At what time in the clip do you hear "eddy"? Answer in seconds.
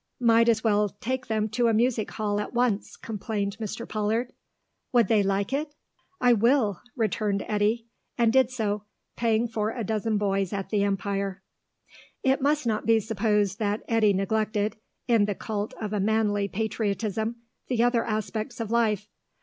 7.47-7.85, 13.87-14.11